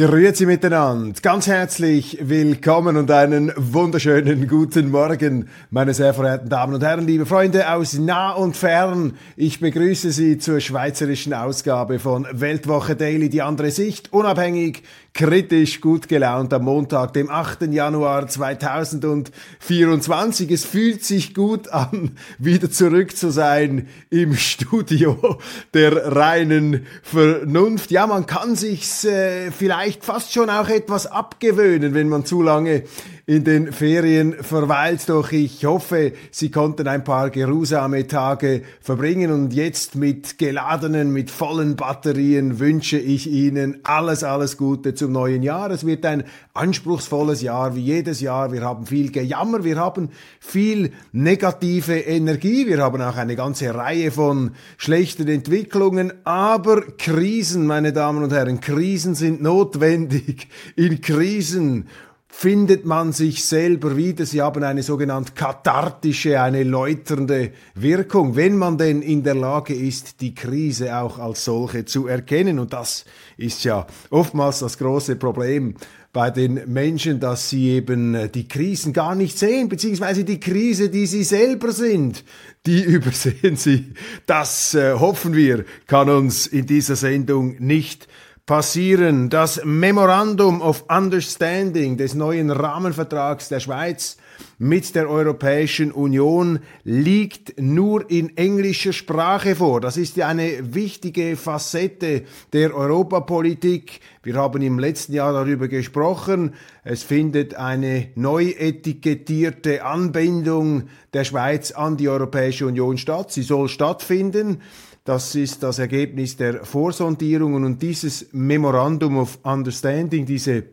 [0.00, 6.82] Grüezi miteinander, ganz herzlich willkommen und einen wunderschönen guten Morgen, meine sehr verehrten Damen und
[6.82, 9.18] Herren, liebe Freunde aus nah und fern.
[9.36, 16.08] Ich begrüße Sie zur schweizerischen Ausgabe von Weltwoche Daily, die andere Sicht, unabhängig, kritisch, gut
[16.08, 17.62] gelaunt am Montag, dem 8.
[17.72, 20.50] Januar 2024.
[20.50, 25.38] Es fühlt sich gut an, wieder zurück zu sein im Studio
[25.74, 27.90] der reinen Vernunft.
[27.90, 32.84] Ja, man kann sich's äh, vielleicht fast schon auch etwas abgewöhnen, wenn man zu lange
[33.30, 35.08] in den Ferien verweilt.
[35.08, 41.30] Doch ich hoffe, Sie konnten ein paar geruhsame Tage verbringen und jetzt mit geladenen, mit
[41.30, 45.70] vollen Batterien wünsche ich Ihnen alles, alles Gute zum neuen Jahr.
[45.70, 48.50] Es wird ein anspruchsvolles Jahr wie jedes Jahr.
[48.50, 50.08] Wir haben viel Gejammer, wir haben
[50.40, 57.92] viel negative Energie, wir haben auch eine ganze Reihe von schlechten Entwicklungen, aber Krisen, meine
[57.92, 60.48] Damen und Herren, Krisen sind notwendig.
[60.74, 61.86] In Krisen
[62.30, 64.24] findet man sich selber wieder.
[64.24, 70.20] Sie haben eine sogenannte kathartische, eine läuternde Wirkung, wenn man denn in der Lage ist,
[70.20, 72.58] die Krise auch als solche zu erkennen.
[72.58, 73.04] Und das
[73.36, 75.74] ist ja oftmals das große Problem
[76.12, 81.06] bei den Menschen, dass sie eben die Krisen gar nicht sehen, beziehungsweise die Krise, die
[81.06, 82.24] sie selber sind,
[82.66, 83.92] die übersehen sie.
[84.26, 88.08] Das äh, hoffen wir, kann uns in dieser Sendung nicht
[88.50, 89.30] passieren.
[89.30, 94.16] Das Memorandum of Understanding des neuen Rahmenvertrags der Schweiz
[94.58, 99.80] mit der Europäischen Union liegt nur in englischer Sprache vor.
[99.80, 104.00] Das ist ja eine wichtige Facette der Europapolitik.
[104.24, 106.54] Wir haben im letzten Jahr darüber gesprochen.
[106.82, 113.30] Es findet eine neu etikettierte Anbindung der Schweiz an die Europäische Union statt.
[113.30, 114.60] Sie soll stattfinden.
[115.04, 120.64] Das ist das Ergebnis der Vorsondierungen und dieses Memorandum of Understanding, diese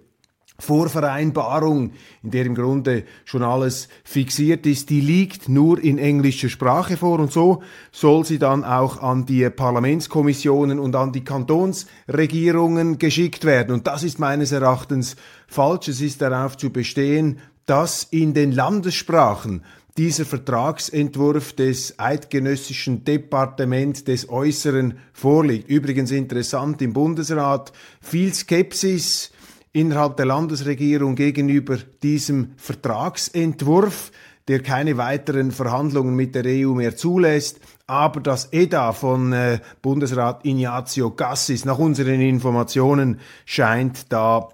[0.60, 1.92] Vorvereinbarung,
[2.24, 7.20] in der im Grunde schon alles fixiert ist, die liegt nur in englischer Sprache vor
[7.20, 7.62] und so
[7.92, 13.76] soll sie dann auch an die Parlamentskommissionen und an die Kantonsregierungen geschickt werden.
[13.76, 15.16] Und das ist meines Erachtens
[15.48, 15.90] falsch.
[15.90, 19.64] Es ist darauf zu bestehen, dass in den Landessprachen
[19.98, 25.70] dieser Vertragsentwurf des Eidgenössischen Departement des Äußeren vorliegt.
[25.70, 29.32] Übrigens interessant im Bundesrat viel Skepsis
[29.74, 34.12] innerhalb der Landesregierung gegenüber diesem Vertragsentwurf,
[34.48, 37.60] der keine weiteren Verhandlungen mit der EU mehr zulässt.
[37.88, 44.50] Aber das EDA von äh, Bundesrat Ignazio Gassis nach unseren Informationen scheint da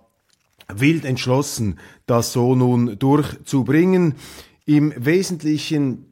[0.73, 4.15] wild entschlossen, das so nun durchzubringen.
[4.65, 6.05] Im Wesentlichen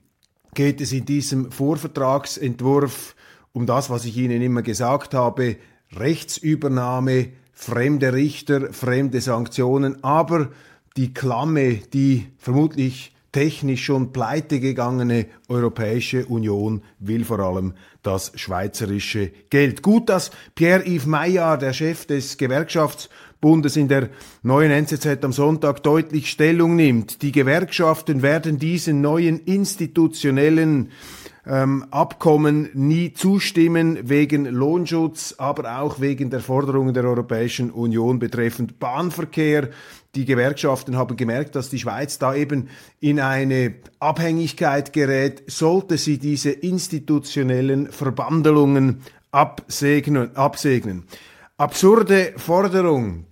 [0.54, 3.16] geht es in diesem Vorvertragsentwurf
[3.54, 5.56] um das, was ich Ihnen immer gesagt habe,
[5.96, 10.52] Rechtsübernahme, fremde Richter, fremde Sanktionen, aber
[10.98, 19.32] die Klamme, die vermutlich technisch schon pleite gegangene Europäische Union will vor allem das schweizerische
[19.50, 19.82] Geld.
[19.82, 23.10] Gut, dass Pierre-Yves Maillard, der Chef des Gewerkschafts
[23.42, 24.10] Bundes in der
[24.44, 27.24] neuen NZZ am Sonntag deutlich Stellung nimmt.
[27.24, 30.92] Die Gewerkschaften werden diesen neuen institutionellen
[31.46, 38.80] ähm, Abkommen nie zustimmen wegen Lohnschutz, aber auch wegen der Forderungen der Europäischen Union betreffend
[38.80, 39.70] Bahnverkehr.
[40.14, 42.70] Die Gewerkschaften haben gemerkt, dass die Schweiz da eben
[43.00, 49.02] in eine Abhängigkeit gerät, sollte sie diese institutionellen Verbandelungen
[49.32, 50.36] absegnen.
[50.36, 51.06] absegnen.
[51.58, 53.26] Absurde Forderung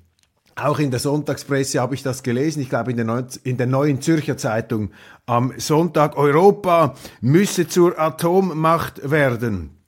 [0.66, 3.68] auch in der Sonntagspresse habe ich das gelesen, ich glaube in der, Neu in der
[3.68, 4.92] neuen Zürcher Zeitung
[5.26, 9.80] am Sonntag, Europa müsse zur Atommacht werden.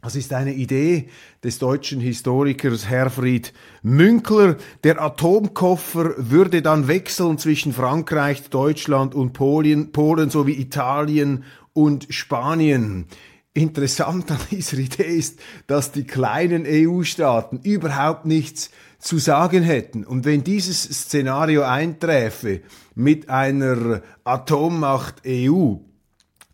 [0.00, 1.08] Das ist eine Idee
[1.42, 3.52] des deutschen Historikers Herfried
[3.82, 4.56] Münkler.
[4.84, 13.06] Der Atomkoffer würde dann wechseln zwischen Frankreich, Deutschland und Polen, Polen sowie Italien und Spanien.
[13.54, 20.04] Interessant an dieser Idee ist, dass die kleinen EU-Staaten überhaupt nichts zu sagen hätten.
[20.04, 22.60] Und wenn dieses Szenario einträfe
[22.94, 25.76] mit einer Atommacht EU,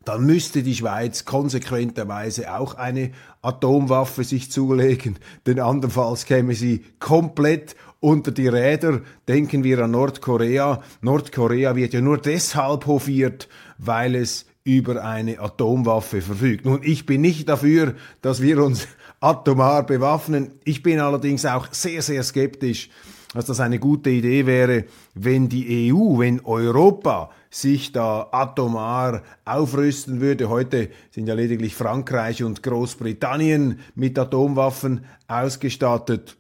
[0.05, 7.75] dann müsste die Schweiz konsequenterweise auch eine Atomwaffe sich zulegen, denn andernfalls käme sie komplett
[8.01, 9.01] unter die Räder.
[9.29, 10.83] Denken wir an Nordkorea.
[11.01, 13.49] Nordkorea wird ja nur deshalb hofiert,
[13.79, 16.65] weil es über eine Atomwaffe verfügt.
[16.65, 18.89] Nun, ich bin nicht dafür, dass wir uns
[19.25, 20.53] atomar bewaffnen.
[20.65, 22.91] Ich bin allerdings auch sehr, sehr skeptisch,
[23.33, 24.85] dass das eine gute Idee wäre,
[25.15, 30.51] wenn die EU, wenn Europa sich da atomar aufrüsten würde.
[30.51, 36.37] Heute sind ja lediglich Frankreich und Großbritannien mit Atomwaffen ausgestattet.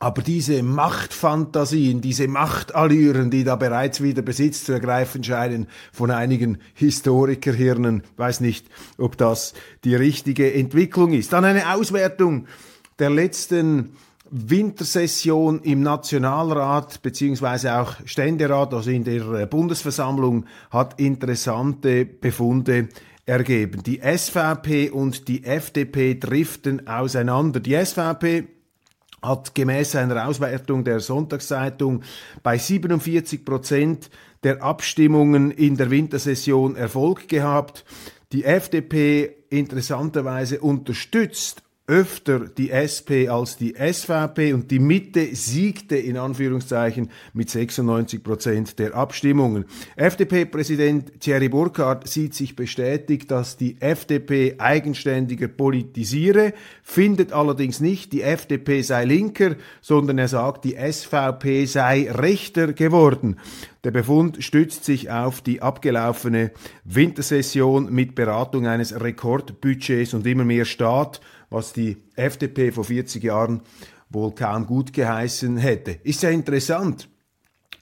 [0.00, 6.58] Aber diese Machtfantasien, diese Machtallüren, die da bereits wieder Besitz zu ergreifen scheinen von einigen
[6.74, 8.66] Historikerhirnen, weiß nicht,
[8.96, 9.54] ob das
[9.84, 11.32] die richtige Entwicklung ist.
[11.32, 12.46] Dann eine Auswertung
[13.00, 13.96] der letzten
[14.30, 22.88] Wintersession im Nationalrat beziehungsweise auch Ständerat, also in der Bundesversammlung, hat interessante Befunde
[23.26, 23.82] ergeben.
[23.82, 27.60] Die SVP und die FDP driften auseinander.
[27.60, 28.48] Die SVP
[29.22, 32.02] hat gemäß einer Auswertung der Sonntagszeitung
[32.42, 34.10] bei 47 Prozent
[34.42, 37.84] der Abstimmungen in der Wintersession Erfolg gehabt.
[38.32, 46.18] Die FDP interessanterweise unterstützt öfter die SP als die SVP und die Mitte siegte in
[46.18, 49.64] Anführungszeichen mit 96 Prozent der Abstimmungen.
[49.96, 56.52] FDP-Präsident Thierry Burkhardt sieht sich bestätigt, dass die FDP eigenständiger politisiere,
[56.82, 63.36] findet allerdings nicht, die FDP sei linker, sondern er sagt, die SVP sei rechter geworden.
[63.84, 66.50] Der Befund stützt sich auf die abgelaufene
[66.84, 71.20] Wintersession mit Beratung eines Rekordbudgets und immer mehr Staat
[71.50, 73.62] was die FDP vor 40 Jahren
[74.10, 75.92] wohl kaum gut geheißen hätte.
[76.02, 77.08] Ist ja interessant,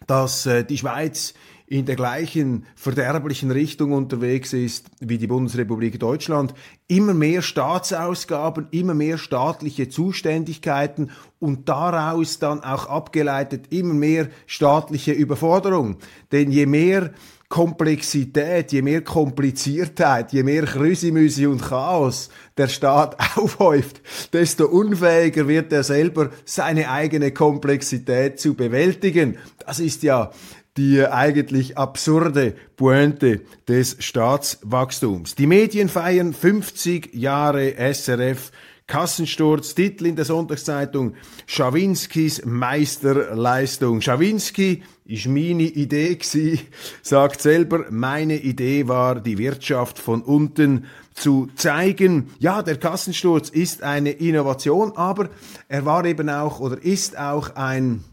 [0.06, 1.34] dass äh, die Schweiz
[1.68, 6.54] in der gleichen verderblichen Richtung unterwegs ist wie die Bundesrepublik Deutschland.
[6.86, 11.10] Immer mehr Staatsausgaben, immer mehr staatliche Zuständigkeiten
[11.40, 15.96] und daraus dann auch abgeleitet immer mehr staatliche Überforderung.
[16.30, 17.12] Denn je mehr
[17.48, 24.00] Komplexität, je mehr Kompliziertheit, je mehr Krüsimüsi und Chaos der Staat aufhäuft,
[24.32, 29.38] desto unfähiger wird er selber seine eigene Komplexität zu bewältigen.
[29.64, 30.32] Das ist ja
[30.76, 35.34] die eigentlich absurde Pointe des Staatswachstums.
[35.34, 38.50] Die Medien feiern 50 Jahre SRF
[38.86, 41.14] Kassensturz, Titel in der Sonntagszeitung,
[41.46, 44.00] Schawinskis Meisterleistung.
[44.00, 46.60] Schawinski ist meine Idee gsi,
[47.02, 52.30] sagt selber, meine Idee war, die Wirtschaft von unten zu zeigen.
[52.38, 55.30] Ja, der Kassensturz ist eine Innovation, aber
[55.68, 58.04] er war eben auch oder ist auch ein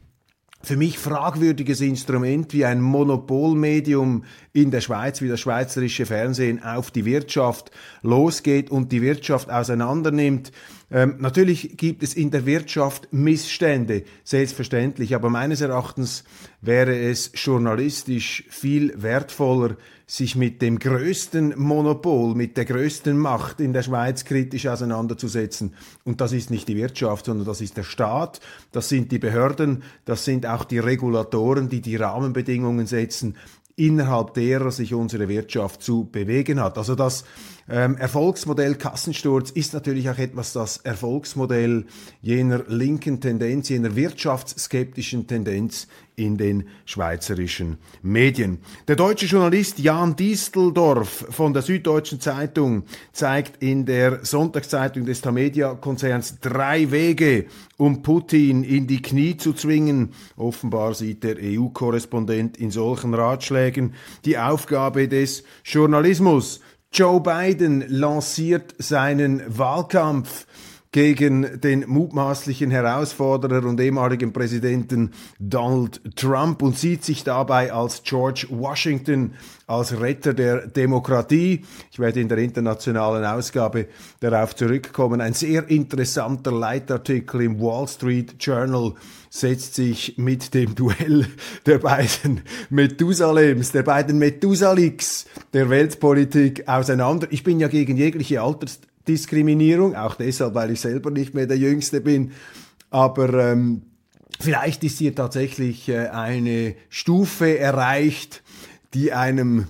[0.66, 4.24] für mich fragwürdiges Instrument wie ein Monopolmedium
[4.54, 10.54] in der Schweiz, wie das schweizerische Fernsehen auf die Wirtschaft losgeht und die Wirtschaft auseinandernimmt.
[10.94, 16.24] Ähm, natürlich gibt es in der Wirtschaft Missstände, selbstverständlich, aber meines Erachtens
[16.62, 19.76] wäre es journalistisch viel wertvoller,
[20.06, 25.74] sich mit dem größten Monopol, mit der größten Macht in der Schweiz kritisch auseinanderzusetzen.
[26.04, 28.40] Und das ist nicht die Wirtschaft, sondern das ist der Staat,
[28.72, 33.36] das sind die Behörden, das sind auch die Regulatoren, die die Rahmenbedingungen setzen,
[33.76, 36.78] innerhalb derer sich unsere Wirtschaft zu bewegen hat.
[36.78, 37.26] Also das
[37.70, 41.86] ähm, Erfolgsmodell Kassensturz ist natürlich auch etwas das Erfolgsmodell
[42.22, 48.60] jener linken Tendenz, jener wirtschaftsskeptischen Tendenz in den schweizerischen Medien.
[48.88, 56.40] Der deutsche Journalist Jan Diesteldorf von der Süddeutschen Zeitung zeigt in der Sonntagszeitung des Tamedia-Konzerns
[56.40, 57.46] drei Wege,
[57.78, 60.14] um Putin in die Knie zu zwingen.
[60.36, 63.94] Offenbar sieht der EU-Korrespondent in solchen Ratschlägen
[64.26, 66.62] die Aufgabe des Journalismus.
[66.96, 70.46] Joe Biden lanciert seinen Wahlkampf
[70.94, 78.46] gegen den mutmaßlichen Herausforderer und ehemaligen Präsidenten Donald Trump und sieht sich dabei als George
[78.52, 79.34] Washington,
[79.66, 81.66] als Retter der Demokratie.
[81.92, 83.88] Ich werde in der internationalen Ausgabe
[84.20, 85.20] darauf zurückkommen.
[85.20, 88.94] Ein sehr interessanter Leitartikel im Wall Street Journal
[89.32, 91.26] setzt sich mit dem Duell
[91.66, 97.26] der beiden Methusalems, der beiden Methusaliks der Weltpolitik auseinander.
[97.32, 101.58] Ich bin ja gegen jegliche Alters Diskriminierung, auch deshalb, weil ich selber nicht mehr der
[101.58, 102.32] Jüngste bin.
[102.90, 103.82] Aber ähm,
[104.40, 108.44] vielleicht ist hier tatsächlich äh, eine Stufe erreicht,
[108.94, 109.68] die einem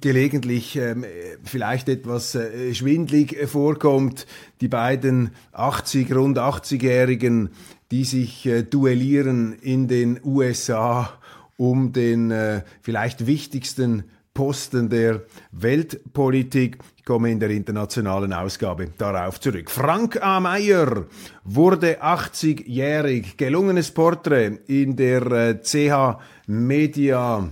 [0.00, 1.04] gelegentlich ähm,
[1.44, 4.26] vielleicht etwas äh, schwindlig vorkommt.
[4.60, 7.50] Die beiden 80, rund 80-Jährigen
[7.90, 11.12] die sich äh, duellieren in den USA
[11.56, 14.04] um den äh, vielleicht wichtigsten
[14.34, 15.22] Posten der
[15.52, 16.78] Weltpolitik.
[16.96, 19.70] Ich komme in der internationalen Ausgabe darauf zurück.
[19.70, 20.40] Frank A.
[20.40, 21.06] Meyer
[21.44, 23.36] wurde 80-jährig.
[23.36, 27.50] Gelungenes Porträt in der äh, CH Media.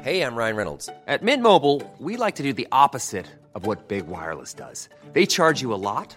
[0.00, 0.88] Hey, I'm Ryan Reynolds.
[1.06, 4.88] At Mint Mobile, we like to do the opposite of what Big Wireless does.
[5.12, 6.16] They charge you a lot.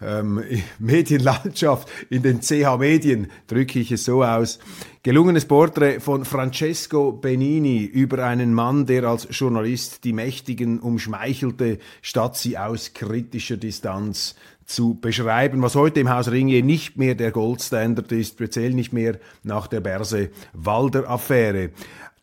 [0.00, 0.42] ähm,
[0.78, 4.58] Medienlandschaft in den CH Medien, drücke ich es so aus.
[5.06, 12.36] Gelungenes Porträt von Francesco Benini über einen Mann, der als Journalist die Mächtigen umschmeichelte, statt
[12.36, 14.34] sie aus kritischer Distanz
[14.64, 19.20] zu beschreiben, was heute im Haus Ringier nicht mehr der Goldstandard ist, speziell nicht mehr
[19.44, 21.70] nach der Berse-Walder-Affäre.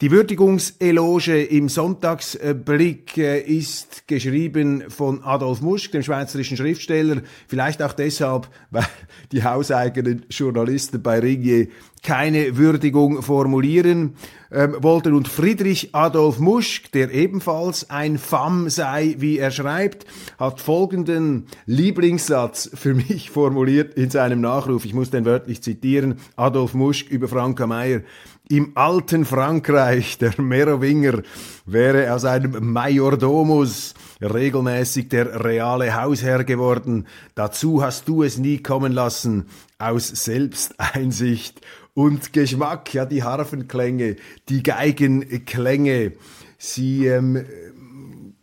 [0.02, 7.94] Die Würdigungseloge im Sonntagsblick äh, ist geschrieben von Adolf Muschk, dem schweizerischen Schriftsteller, vielleicht auch
[7.94, 8.84] deshalb, weil
[9.32, 11.68] die hauseigenen Journalisten bei Ringier
[12.03, 14.15] keine Würdigung formulieren
[14.51, 15.13] ähm, wollten.
[15.15, 20.05] Und Friedrich Adolf Muschk, der ebenfalls ein Fam sei, wie er schreibt,
[20.38, 24.86] hat folgenden Lieblingssatz für mich formuliert in seinem Nachruf.
[24.86, 26.19] Ich muss den wörtlich zitieren.
[26.36, 28.01] Adolf Muschk über Franka Meyer.
[28.50, 31.24] Im alten Frankreich, der Merowinger,
[31.65, 37.07] wäre aus einem Majordomus regelmäßig der reale Hausherr geworden.
[37.36, 39.45] Dazu hast du es nie kommen lassen,
[39.79, 41.62] aus Selbsteinsicht
[41.94, 42.94] und Geschmack.
[42.94, 44.16] Ja, die Harfenklänge,
[44.50, 46.14] die Geigenklänge,
[46.58, 47.46] sie ähm,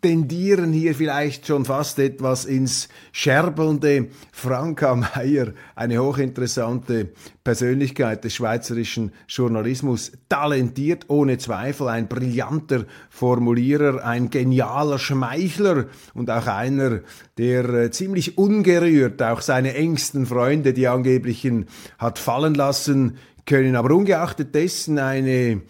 [0.00, 4.08] tendieren hier vielleicht schon fast etwas ins Scherbelnde.
[4.32, 7.10] Franka Meyer, eine hochinteressante
[7.44, 16.46] Persönlichkeit des schweizerischen Journalismus, talentiert ohne Zweifel, ein brillanter Formulierer, ein genialer Schmeichler und auch
[16.46, 17.00] einer,
[17.36, 21.66] der äh, ziemlich ungerührt auch seine engsten Freunde, die angeblichen,
[21.98, 23.18] hat fallen lassen
[23.50, 23.76] können.
[23.76, 25.60] Aber ungeachtet dessen eine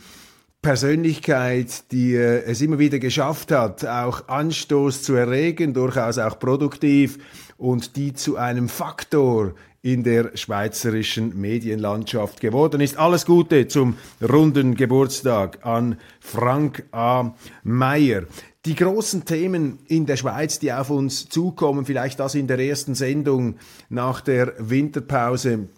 [0.62, 7.18] Persönlichkeit, die äh, es immer wieder geschafft hat, auch Anstoß zu erregen, durchaus auch produktiv
[7.56, 12.98] und die zu einem Faktor in der schweizerischen Medienlandschaft geworden ist.
[12.98, 17.34] Alles Gute zum runden Geburtstag an Frank A.
[17.62, 18.24] Meyer.
[18.66, 22.94] Die großen Themen in der Schweiz, die auf uns zukommen, vielleicht das in der ersten
[22.94, 23.56] Sendung
[23.88, 25.70] nach der Winterpause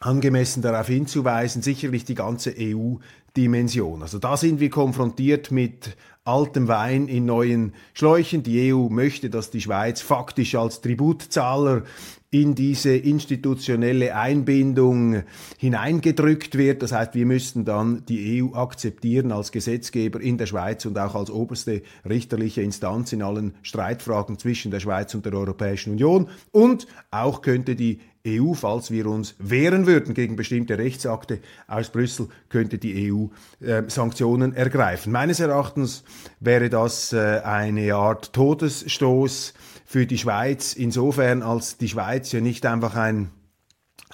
[0.00, 2.96] angemessen darauf hinzuweisen, sicherlich die ganze EU
[3.36, 4.02] Dimension.
[4.02, 8.42] Also da sind wir konfrontiert mit altem Wein in neuen Schläuchen.
[8.42, 11.82] Die EU möchte, dass die Schweiz faktisch als Tributzahler
[12.30, 15.22] in diese institutionelle Einbindung
[15.58, 16.82] hineingedrückt wird.
[16.82, 21.14] Das heißt, wir müssten dann die EU akzeptieren als Gesetzgeber in der Schweiz und auch
[21.14, 26.28] als oberste richterliche Instanz in allen Streitfragen zwischen der Schweiz und der Europäischen Union.
[26.50, 32.28] Und auch könnte die EU, falls wir uns wehren würden gegen bestimmte Rechtsakte aus Brüssel,
[32.48, 33.26] könnte die EU
[33.64, 35.12] äh, Sanktionen ergreifen.
[35.12, 36.04] Meines Erachtens
[36.40, 39.54] wäre das äh, eine Art Todesstoß
[39.84, 43.30] für die Schweiz, insofern als die Schweiz ja nicht einfach ein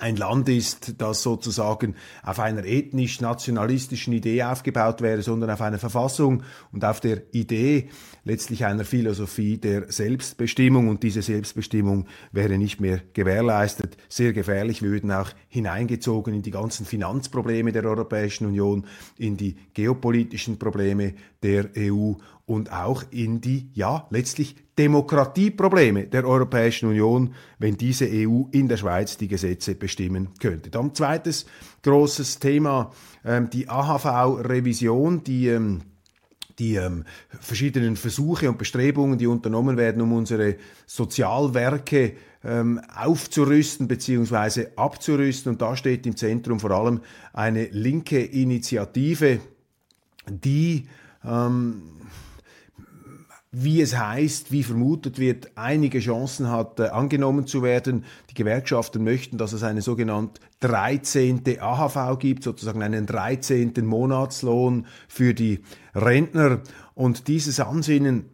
[0.03, 1.95] ein Land ist, das sozusagen
[2.25, 6.43] auf einer ethnisch-nationalistischen Idee aufgebaut wäre, sondern auf einer Verfassung
[6.73, 7.89] und auf der Idee
[8.25, 10.89] letztlich einer Philosophie der Selbstbestimmung.
[10.89, 13.97] Und diese Selbstbestimmung wäre nicht mehr gewährleistet.
[14.09, 14.83] Sehr gefährlich.
[14.83, 18.87] Wir würden auch hineingezogen in die ganzen Finanzprobleme der Europäischen Union,
[19.19, 22.15] in die geopolitischen Probleme der EU
[22.53, 28.77] und auch in die, ja, letztlich Demokratieprobleme der Europäischen Union, wenn diese EU in der
[28.77, 30.69] Schweiz die Gesetze bestimmen könnte.
[30.69, 31.47] Dann zweites
[31.83, 32.93] großes Thema,
[33.25, 35.81] ähm, die AHV-Revision, die ähm,
[36.59, 37.05] die ähm,
[37.41, 40.57] verschiedenen Versuche und Bestrebungen, die unternommen werden, um unsere
[40.87, 42.13] Sozialwerke
[42.45, 44.67] ähm, aufzurüsten bzw.
[44.77, 45.53] abzurüsten.
[45.53, 47.01] Und da steht im Zentrum vor allem
[47.33, 49.41] eine linke Initiative,
[50.29, 50.87] die
[51.25, 52.02] ähm,
[53.55, 58.05] wie es heißt, wie vermutet wird, einige Chancen hat, äh, angenommen zu werden.
[58.31, 61.43] Die Gewerkschaften möchten, dass es eine sogenannte 13.
[61.61, 63.85] AHV gibt, sozusagen einen 13.
[63.85, 65.61] Monatslohn für die
[65.95, 66.63] Rentner.
[66.95, 68.25] Und dieses Ansinnen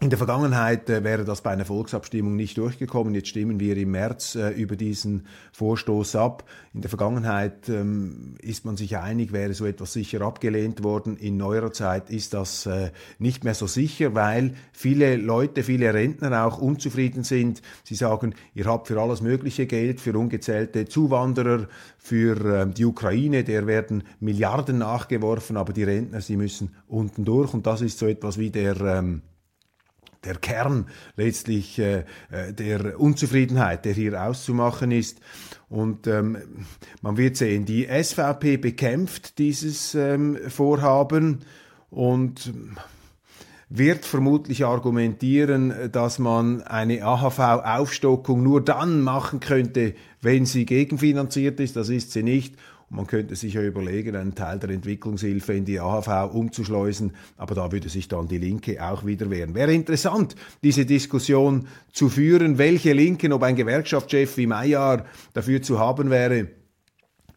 [0.00, 3.14] in der Vergangenheit äh, wäre das bei einer Volksabstimmung nicht durchgekommen.
[3.14, 6.44] Jetzt stimmen wir im März äh, über diesen Vorstoß ab.
[6.72, 11.16] In der Vergangenheit ähm, ist man sich einig, wäre so etwas sicher abgelehnt worden.
[11.16, 16.44] In neuerer Zeit ist das äh, nicht mehr so sicher, weil viele Leute, viele Rentner
[16.46, 17.60] auch unzufrieden sind.
[17.82, 21.66] Sie sagen, ihr habt für alles mögliche Geld, für ungezählte Zuwanderer,
[21.98, 27.52] für ähm, die Ukraine, der werden Milliarden nachgeworfen, aber die Rentner, sie müssen unten durch.
[27.52, 29.22] Und das ist so etwas wie der ähm,
[30.24, 35.20] der Kern letztlich äh, äh, der Unzufriedenheit, der hier auszumachen ist.
[35.68, 36.66] Und ähm,
[37.02, 41.40] man wird sehen, die SVP bekämpft dieses ähm, Vorhaben
[41.90, 42.52] und
[43.70, 51.76] wird vermutlich argumentieren, dass man eine AHV-Aufstockung nur dann machen könnte, wenn sie gegenfinanziert ist.
[51.76, 52.54] Das ist sie nicht.
[52.90, 57.70] Man könnte sich ja überlegen, einen Teil der Entwicklungshilfe in die AHV umzuschleusen, aber da
[57.70, 59.54] würde sich dann die Linke auch wieder wehren.
[59.54, 65.04] Wäre interessant, diese Diskussion zu führen, welche Linken, ob ein Gewerkschaftschef wie Meyer
[65.34, 66.48] dafür zu haben wäre,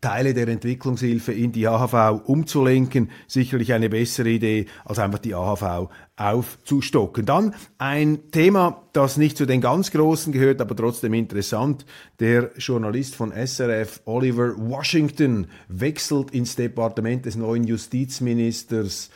[0.01, 5.89] Teile der Entwicklungshilfe in die AHV umzulenken, sicherlich eine bessere Idee, als einfach die AHV
[6.15, 7.25] aufzustocken.
[7.25, 11.85] Dann ein Thema, das nicht zu den ganz Großen gehört, aber trotzdem interessant.
[12.19, 19.11] Der Journalist von SRF, Oliver Washington, wechselt ins Departement des neuen Justizministers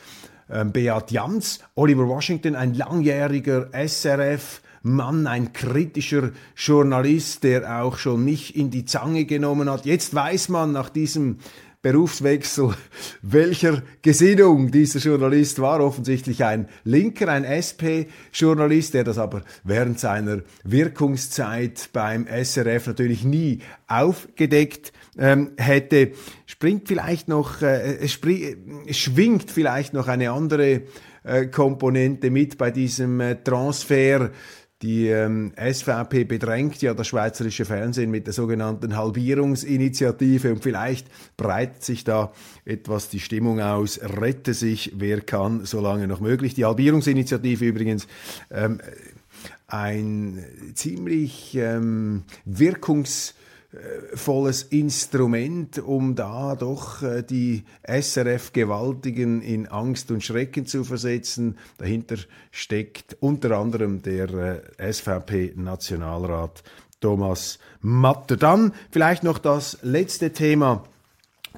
[0.48, 1.58] ähm, Beat Jans.
[1.74, 8.84] Oliver Washington, ein langjähriger SRF Mann, ein kritischer Journalist, der auch schon mich in die
[8.84, 9.86] Zange genommen hat.
[9.86, 11.38] Jetzt weiß man nach diesem
[11.86, 12.74] Berufswechsel,
[13.22, 15.80] welcher Gesinnung dieser Journalist war.
[15.80, 23.60] Offensichtlich ein Linker, ein SP-Journalist, der das aber während seiner Wirkungszeit beim SRF natürlich nie
[23.86, 26.10] aufgedeckt ähm, hätte.
[26.46, 30.82] Springt vielleicht noch, äh, es schwingt vielleicht noch eine andere
[31.22, 34.30] äh, Komponente mit bei diesem äh, Transfer
[34.82, 41.08] die ähm, SVP bedrängt ja das schweizerische Fernsehen mit der sogenannten Halbierungsinitiative und vielleicht
[41.38, 42.32] breitet sich da
[42.66, 43.98] etwas die Stimmung aus.
[44.02, 46.54] Rette sich, wer kann, solange noch möglich.
[46.54, 48.06] Die Halbierungsinitiative übrigens
[48.50, 48.80] ähm,
[49.66, 53.34] ein ziemlich ähm, wirkungs
[54.14, 61.58] volles Instrument, um da doch äh, die SRF-Gewaltigen in Angst und Schrecken zu versetzen.
[61.78, 62.16] Dahinter
[62.50, 66.62] steckt unter anderem der äh, SVP-Nationalrat
[67.00, 68.36] Thomas Matter.
[68.36, 70.84] Dann vielleicht noch das letzte Thema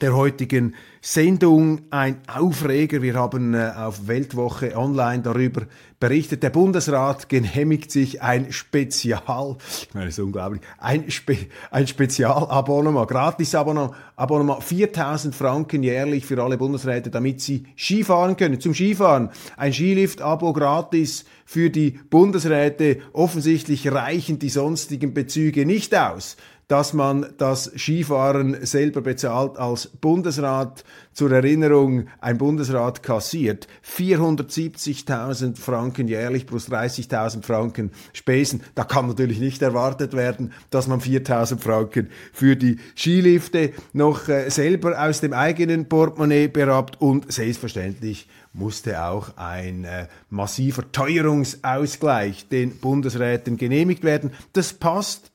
[0.00, 3.02] der heutigen Sendung ein Aufreger.
[3.02, 5.62] Wir haben äh, auf Weltwoche Online darüber
[6.00, 6.42] berichtet.
[6.42, 11.36] Der Bundesrat genehmigt sich ein Spezial, ich meine, es ist unglaublich, ein, Spe
[11.70, 18.60] ein Spezialabonnement, Gratisabonnement, Abonnement 4000 Franken jährlich für alle Bundesräte, damit sie Skifahren können.
[18.60, 22.98] Zum Skifahren ein Skilift-Abo gratis für die Bundesräte.
[23.12, 26.36] Offensichtlich reichen die sonstigen Bezüge nicht aus
[26.68, 30.84] dass man das Skifahren selber bezahlt als Bundesrat.
[31.14, 38.62] Zur Erinnerung, ein Bundesrat kassiert 470.000 Franken jährlich plus 30.000 Franken Spesen.
[38.74, 44.50] Da kann natürlich nicht erwartet werden, dass man 4.000 Franken für die Skilifte noch äh,
[44.50, 52.76] selber aus dem eigenen Portemonnaie berappt und selbstverständlich musste auch ein äh, massiver Teuerungsausgleich den
[52.78, 54.32] Bundesräten genehmigt werden.
[54.52, 55.32] Das passt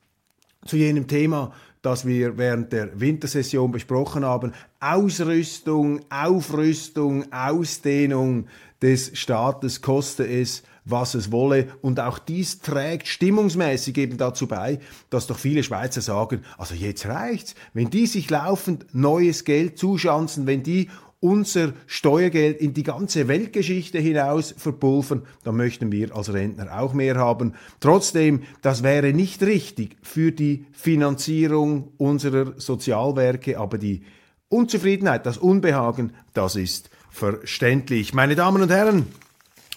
[0.66, 4.54] zu jenem Thema, das wir während der Wintersession besprochen haben.
[4.80, 8.48] Ausrüstung, Aufrüstung, Ausdehnung
[8.82, 11.68] des Staates koste es, was es wolle.
[11.82, 17.06] Und auch dies trägt stimmungsmäßig eben dazu bei, dass doch viele Schweizer sagen, also jetzt
[17.06, 17.56] reicht's.
[17.74, 20.90] Wenn die sich laufend neues Geld zuschanzen, wenn die
[21.24, 27.16] unser Steuergeld in die ganze Weltgeschichte hinaus verpulvern, dann möchten wir als Rentner auch mehr
[27.16, 27.54] haben.
[27.80, 34.04] Trotzdem, das wäre nicht richtig für die Finanzierung unserer Sozialwerke, aber die
[34.50, 38.14] Unzufriedenheit, das Unbehagen, das ist verständlich.
[38.14, 39.06] Meine Damen und Herren,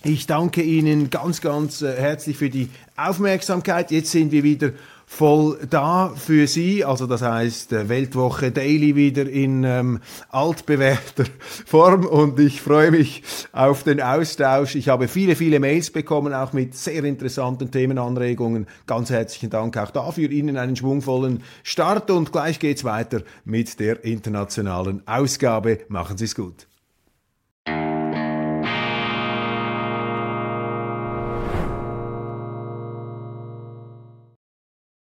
[0.03, 3.91] Ich danke Ihnen ganz, ganz äh, herzlich für die Aufmerksamkeit.
[3.91, 4.71] Jetzt sind wir wieder
[5.07, 6.85] voll da für Sie.
[6.85, 11.25] Also das heißt äh, Weltwoche Daily wieder in ähm, altbewährter
[11.67, 14.75] Form und ich freue mich auf den Austausch.
[14.75, 18.67] Ich habe viele, viele Mails bekommen, auch mit sehr interessanten Themenanregungen.
[18.87, 20.31] Ganz herzlichen Dank auch dafür.
[20.31, 25.81] Ihnen einen schwungvollen Start und gleich geht's weiter mit der internationalen Ausgabe.
[25.89, 26.67] Machen Sie es gut.